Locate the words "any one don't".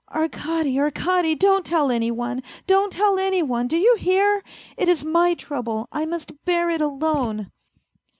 1.91-2.91